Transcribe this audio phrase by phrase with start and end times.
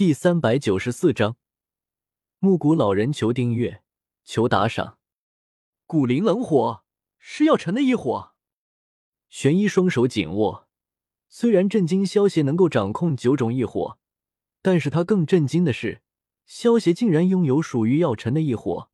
[0.00, 1.36] 第三百九十四章，
[2.38, 3.82] 木谷老人求订阅，
[4.24, 4.96] 求打赏。
[5.84, 6.84] 古灵冷火
[7.18, 8.32] 是药尘的一火。
[9.28, 10.66] 玄一双手紧握，
[11.28, 13.98] 虽然震惊萧协能够掌控九种异火，
[14.62, 16.00] 但是他更震惊的是，
[16.46, 18.88] 萧协竟然拥有属于药尘的异火。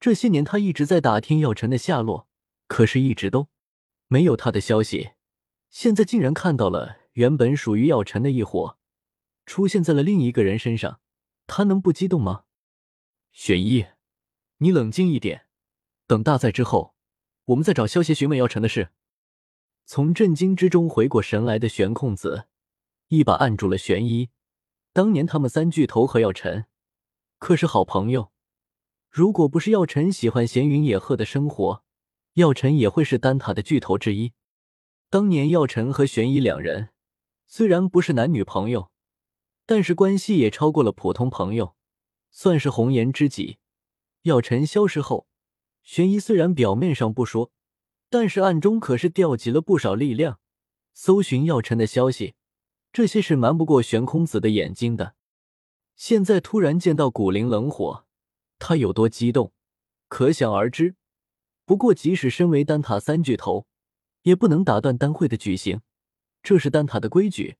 [0.00, 2.26] 这些年他一直在打听药尘的下落，
[2.66, 3.46] 可是一直都
[4.08, 5.12] 没有他的消息。
[5.70, 8.76] 现在竟然看到了原本属于药尘的异火。
[9.52, 10.98] 出现在了另一个人身上，
[11.46, 12.44] 他能不激动吗？
[13.32, 13.84] 玄一，
[14.56, 15.44] 你冷静一点，
[16.06, 16.94] 等大赛之后，
[17.44, 18.92] 我们再找萧协询问药尘的事。
[19.84, 22.46] 从震惊之中回过神来的玄空子，
[23.08, 24.30] 一把按住了玄一。
[24.94, 26.64] 当年他们三巨头和药尘
[27.38, 28.32] 可是好朋友，
[29.10, 31.84] 如果不是药尘喜欢闲云野鹤的生活，
[32.36, 34.32] 药尘也会是丹塔的巨头之一。
[35.10, 36.88] 当年药尘和玄一两人
[37.46, 38.91] 虽然不是男女朋友。
[39.74, 41.74] 但是关系也超过了普通朋友，
[42.30, 43.56] 算是红颜知己。
[44.24, 45.26] 药尘消失后，
[45.82, 47.50] 玄一虽然表面上不说，
[48.10, 50.40] 但是暗中可是调集了不少力量，
[50.92, 52.34] 搜寻药尘的消息。
[52.92, 55.14] 这些是瞒不过玄空子的眼睛的。
[55.96, 58.04] 现在突然见到古灵冷火，
[58.58, 59.54] 他有多激动，
[60.08, 60.96] 可想而知。
[61.64, 63.66] 不过，即使身为丹塔三巨头，
[64.24, 65.80] 也不能打断丹会的举行，
[66.42, 67.56] 这是丹塔的规矩。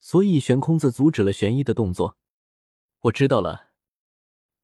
[0.00, 2.16] 所以，玄空子阻止了玄一的动作。
[3.00, 3.70] 我知道了。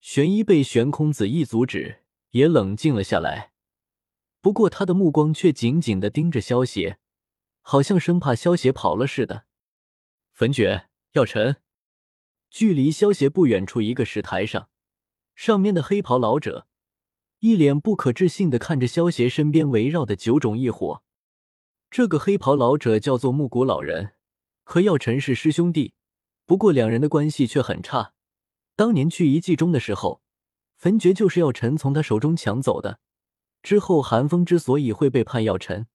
[0.01, 3.53] 玄一被玄空子一阻止，也冷静了下来。
[4.41, 6.99] 不过，他的目光却紧紧的盯着萧邪，
[7.61, 9.45] 好像生怕萧邪跑了似的。
[10.33, 11.59] 焚诀，药尘。
[12.51, 14.69] 距离萧邪不远处一个石台上，
[15.35, 16.67] 上面的黑袍老者
[17.39, 21.03] 一脸不可置信的看着萧邪身边围绕的九种异火。
[21.91, 24.15] 这个黑袍老者叫做木谷老人。
[24.73, 25.93] 和药尘是师兄弟，
[26.47, 28.15] 不过两人的关系却很差。
[28.75, 30.23] 当年去遗迹中的时候，
[30.77, 32.99] 焚诀就是药尘从他手中抢走的。
[33.63, 35.89] 之后寒风之所以会背叛药尘，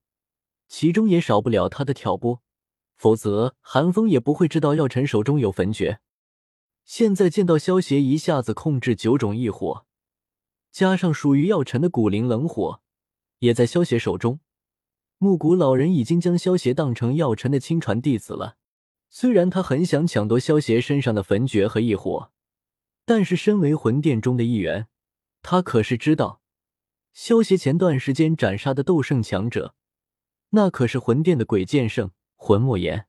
[0.67, 2.43] 其中也少不了他的挑拨，
[2.95, 5.99] 否则寒风也不会知道药尘手中有焚诀。
[6.85, 9.87] 现在见到萧邪一下子控制九种异火，
[10.71, 12.79] 加上属于药尘的古灵冷火，
[13.39, 14.39] 也在萧邪手中，
[15.17, 18.57] 木谷老人已经将萧邪当成药尘的亲传弟子了。
[19.09, 22.31] 虽然他很想抢夺萧邪身上的焚诀和异火，
[23.05, 24.87] 但是身为魂殿中的一员，
[25.41, 26.41] 他可是知道，
[27.13, 29.73] 萧邪前段时间斩杀的斗圣强者，
[30.49, 33.07] 那可是魂殿的鬼剑圣魂莫言，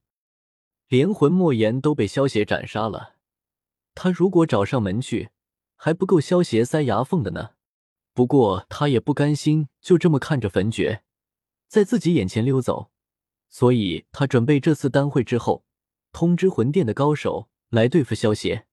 [0.87, 3.17] 连魂莫言都被萧邪斩杀了。
[3.95, 5.31] 他如果找上门去，
[5.75, 7.51] 还不够萧邪塞牙缝的呢。
[8.15, 11.03] 不过他也不甘心就这么看着焚诀
[11.69, 12.91] 在自己眼前溜走，
[13.49, 15.65] 所以他准备这次丹会之后。
[16.13, 18.67] 通知魂殿的高手来对付萧邪。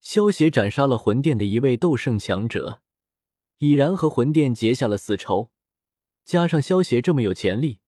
[0.00, 2.80] 萧邪斩杀了魂殿的一位斗圣强者，
[3.58, 5.50] 已然和魂殿结下了死仇。
[6.24, 7.80] 加上萧邪这么有潜力，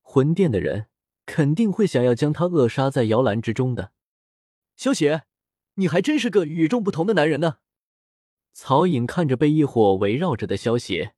[0.00, 0.86] 魂殿的人
[1.26, 3.92] 肯定会想要将他扼杀在摇篮之中的。
[4.76, 5.24] 萧邪，
[5.74, 7.58] 你还真是个与众不同的男人呢。
[8.52, 11.14] 曹颖看着被异火围绕着的萧邪，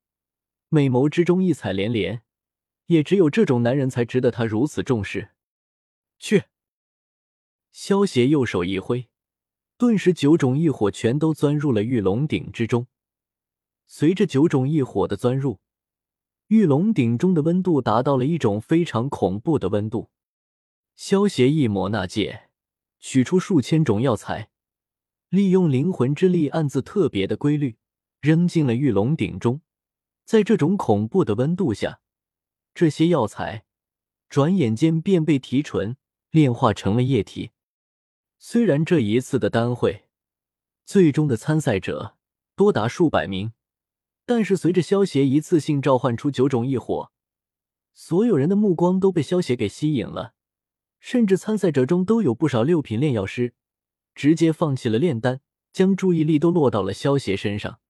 [0.68, 2.22] 美眸之中异彩连连。
[2.86, 5.30] 也只有这种男人才值得他如此重视。
[6.18, 6.44] 去。
[7.78, 9.06] 萧邪右手一挥，
[9.76, 12.86] 顿时九种异火全都钻入了玉龙鼎之中。
[13.86, 15.60] 随着九种异火的钻入，
[16.46, 20.08] 玉龙鼎中的温度达到了一种非常恐怖的温度。
[20.94, 22.48] 萧邪一抹那戒，
[22.98, 24.48] 取出数千种药材，
[25.28, 27.76] 利用灵魂之力暗自特别的规律，
[28.22, 29.60] 扔进了玉龙鼎中。
[30.24, 32.00] 在这种恐怖的温度下，
[32.72, 33.66] 这些药材
[34.30, 35.98] 转眼间便被提纯
[36.30, 37.50] 炼化成了液体。
[38.48, 40.04] 虽然这一次的丹会，
[40.84, 42.16] 最终的参赛者
[42.54, 43.52] 多达数百名，
[44.24, 47.10] 但是随着萧协一次性召唤出九种异火，
[47.92, 50.34] 所有人的目光都被萧协给吸引了，
[51.00, 53.52] 甚至参赛者中都有不少六品炼药师，
[54.14, 55.40] 直接放弃了炼丹，
[55.72, 57.80] 将注意力都落到了萧协身上。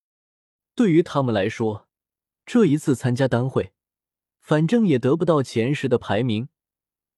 [0.74, 1.86] 对于他们来说，
[2.46, 3.74] 这一次参加丹会，
[4.40, 6.48] 反正也得不到前十的排名，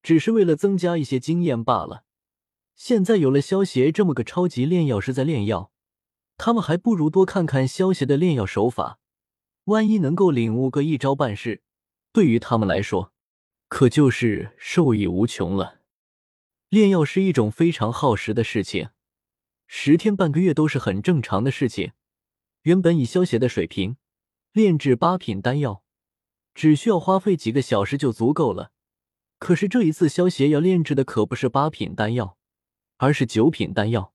[0.02, 2.06] 只是为了增加一些经验罢了。
[2.78, 5.72] 现在有了萧协这么个超级炼药师在炼药，
[6.36, 9.00] 他们还不如多看看萧协的炼药手法，
[9.64, 11.62] 万一能够领悟个一招半式，
[12.12, 13.12] 对于他们来说，
[13.66, 15.80] 可就是受益无穷了。
[16.68, 18.90] 炼药是一种非常耗时的事情，
[19.66, 21.90] 十天半个月都是很正常的事情。
[22.62, 23.96] 原本以萧协的水平，
[24.52, 25.82] 炼制八品丹药，
[26.54, 28.70] 只需要花费几个小时就足够了。
[29.40, 32.36] 可是这一次萧协要炼制的可不是八品丹药。
[32.98, 34.12] 而是九品丹药，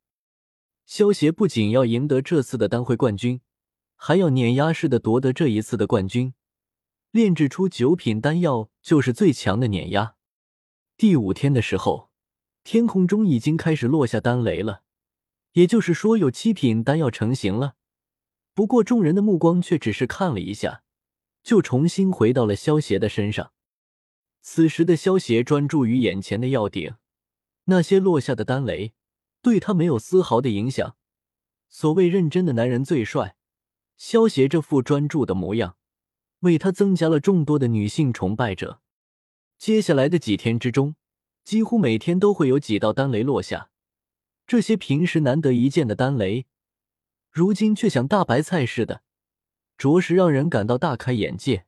[0.85, 3.39] 萧协不仅要赢得这次的丹会冠军，
[3.95, 6.33] 还要碾压式的夺得这一次的冠军。
[7.12, 10.15] 炼制出九品丹药就是最强的碾压。
[10.97, 12.09] 第五天的时候，
[12.63, 14.81] 天空中已经开始落下丹雷了，
[15.53, 17.75] 也就是说有七品丹药成型了。
[18.53, 20.83] 不过众人的目光却只是看了一下，
[21.41, 23.53] 就重新回到了萧协的身上。
[24.41, 26.95] 此时的萧协专注于眼前的药鼎，
[27.65, 28.94] 那些落下的丹雷
[29.42, 30.95] 对他没有丝毫的影响。
[31.69, 33.36] 所谓认真的男人最帅，
[33.98, 35.77] 萧协这副专注的模样。
[36.42, 38.81] 为他增加了众多的女性崇拜者。
[39.57, 40.95] 接下来的几天之中，
[41.45, 43.69] 几乎每天都会有几道丹雷落下。
[44.45, 46.45] 这些平时难得一见的丹雷，
[47.31, 49.04] 如今却像大白菜似的，
[49.77, 51.66] 着实让人感到大开眼界。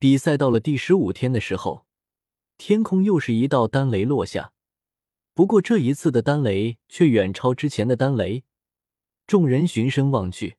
[0.00, 1.86] 比赛到了第十五天的时候，
[2.58, 4.52] 天空又是一道丹雷落下，
[5.36, 8.44] 不过这一次的丹雷却远超之前的丹雷。
[9.26, 10.56] 众人循声望去，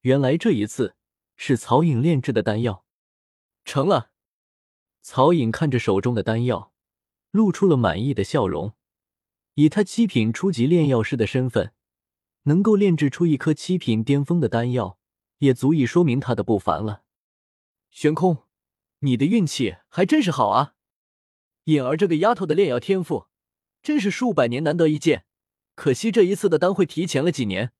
[0.00, 0.96] 原来这一次。
[1.40, 2.84] 是曹颖炼制的丹药，
[3.64, 4.10] 成了。
[5.02, 6.72] 曹颖看着手中的丹药，
[7.30, 8.74] 露出了满意的笑容。
[9.54, 11.72] 以他七品初级炼药师的身份，
[12.42, 14.98] 能够炼制出一颗七品巅峰的丹药，
[15.38, 17.04] 也足以说明他的不凡了。
[17.92, 18.38] 玄空，
[18.98, 20.74] 你的运气还真是好啊！
[21.66, 23.28] 颖儿这个丫头的炼药天赋，
[23.82, 25.24] 真是数百年难得一见。
[25.74, 27.72] 可惜这一次的丹会提前了几年，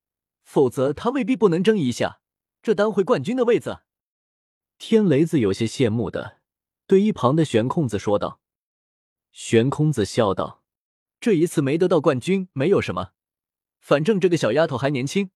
[0.44, 2.20] 否则他未必不能争一下。
[2.62, 3.80] 这单会冠军的位子，
[4.78, 6.38] 天雷子有些羡慕的
[6.86, 8.40] 对一旁的玄空子说道。
[9.32, 10.62] 玄空子笑道
[11.20, 13.10] ：“这一次没得到冠军没有什么，
[13.78, 15.30] 反正这个小丫头还年轻，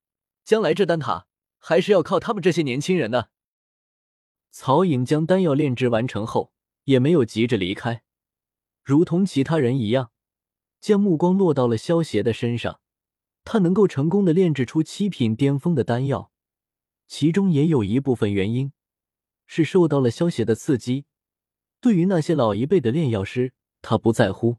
[0.44, 1.26] 将来这丹塔
[1.58, 3.30] 还是要靠他们这些年轻人的。”
[4.50, 6.52] 曹颖将丹药炼制完成后，
[6.84, 8.04] 也没有急着离开，
[8.84, 10.11] 如同其他人一样，
[10.82, 12.80] 将目光落到了萧协的身上。
[13.44, 16.30] 他能够成功的炼制出七品巅峰的丹药。
[17.08, 18.72] 其中也有一部分原因，
[19.46, 21.06] 是受到了萧协的刺激。
[21.80, 24.58] 对于那些老一辈的炼药师，他不在乎，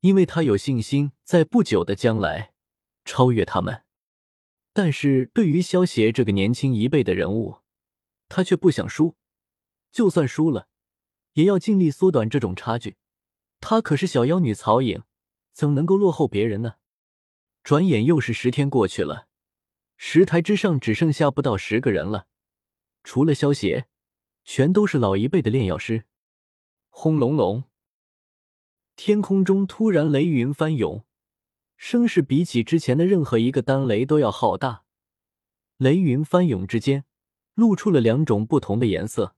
[0.00, 2.52] 因为他有信心在不久的将来
[3.04, 3.82] 超越他们。
[4.72, 7.58] 但是对于萧协这个年轻一辈的人物，
[8.28, 9.14] 他却不想输，
[9.92, 10.66] 就算输了，
[11.34, 12.96] 也要尽力缩短这种差距。
[13.60, 15.02] 他可是小妖女曹颖，
[15.54, 16.74] 怎能够落后别人呢？
[17.62, 19.28] 转眼又是十天过去了。
[19.96, 22.26] 石台之上只剩下不到十个人了，
[23.04, 23.86] 除了萧协，
[24.44, 26.04] 全都是老一辈的炼药师。
[26.90, 27.64] 轰隆隆，
[28.96, 31.04] 天空中突然雷云翻涌，
[31.76, 34.82] 声势比起之前的任何一个丹雷都要浩大。
[35.76, 37.04] 雷云翻涌之间，
[37.54, 39.36] 露出了两种不同的颜色。